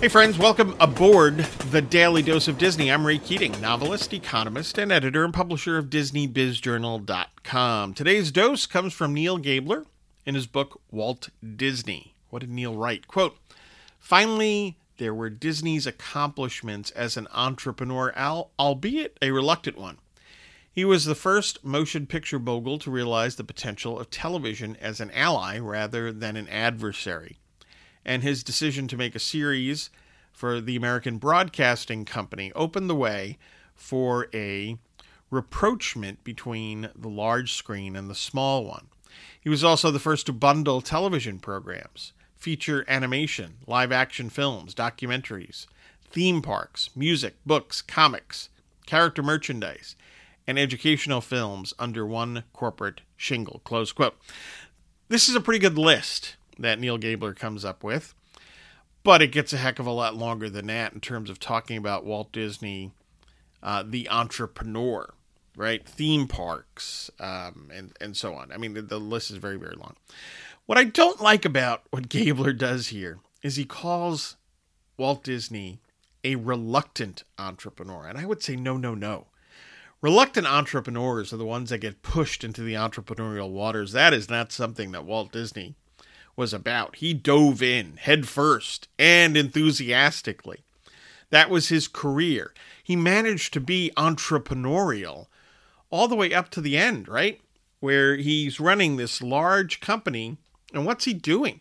[0.00, 1.38] Hey, friends, welcome aboard
[1.72, 2.92] the Daily Dose of Disney.
[2.92, 7.94] I'm Ray Keating, novelist, economist, and editor and publisher of DisneyBizJournal.com.
[7.94, 9.86] Today's dose comes from Neil Gabler
[10.24, 12.14] in his book Walt Disney.
[12.30, 13.08] What did Neil write?
[13.08, 13.38] Quote
[13.98, 19.98] Finally, there were Disney's accomplishments as an entrepreneur, albeit a reluctant one.
[20.70, 25.10] He was the first motion picture mogul to realize the potential of television as an
[25.10, 27.40] ally rather than an adversary
[28.08, 29.90] and his decision to make a series
[30.32, 33.36] for the American Broadcasting Company opened the way
[33.74, 34.78] for a
[35.30, 38.86] rapprochement between the large screen and the small one.
[39.38, 45.66] He was also the first to bundle television programs, feature animation, live action films, documentaries,
[46.10, 48.48] theme parks, music, books, comics,
[48.86, 49.96] character merchandise,
[50.46, 53.60] and educational films under one corporate shingle.
[53.64, 54.16] Close quote.
[55.08, 58.14] This is a pretty good list that Neil Gabler comes up with.
[59.04, 61.76] But it gets a heck of a lot longer than that in terms of talking
[61.76, 62.92] about Walt Disney,
[63.62, 65.14] uh, the entrepreneur,
[65.56, 65.86] right?
[65.86, 68.52] Theme parks, um, and, and so on.
[68.52, 69.96] I mean, the, the list is very, very long.
[70.66, 74.36] What I don't like about what Gabler does here is he calls
[74.96, 75.80] Walt Disney
[76.24, 78.06] a reluctant entrepreneur.
[78.06, 79.28] And I would say, no, no, no.
[80.00, 83.92] Reluctant entrepreneurs are the ones that get pushed into the entrepreneurial waters.
[83.92, 85.74] That is not something that Walt Disney
[86.38, 86.96] was about.
[86.96, 90.60] He dove in headfirst and enthusiastically.
[91.30, 92.54] That was his career.
[92.82, 95.26] He managed to be entrepreneurial
[95.90, 97.40] all the way up to the end, right?
[97.80, 100.38] Where he's running this large company.
[100.72, 101.60] And what's he doing?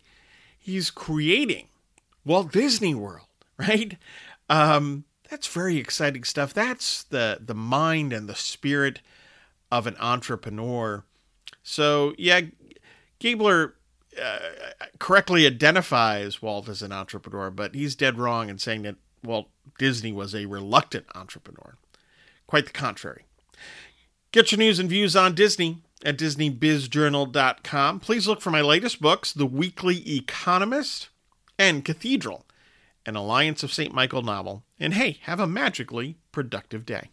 [0.57, 1.67] He's creating
[2.23, 3.97] Walt Disney World, right?
[4.49, 6.53] Um, that's very exciting stuff.
[6.53, 9.01] That's the the mind and the spirit
[9.71, 11.03] of an entrepreneur.
[11.63, 12.41] So yeah,
[13.19, 13.73] Gabler
[14.21, 19.49] uh, correctly identifies Walt as an entrepreneur, but he's dead wrong in saying that Walt
[19.77, 21.75] Disney was a reluctant entrepreneur.
[22.47, 23.25] Quite the contrary.
[24.31, 27.99] Get your news and views on Disney at DisneyBizJournal.com.
[27.99, 31.09] Please look for my latest books, The Weekly Economist
[31.57, 32.45] and Cathedral,
[33.05, 33.93] an Alliance of St.
[33.93, 34.63] Michael novel.
[34.79, 37.09] And hey, have a magically productive day.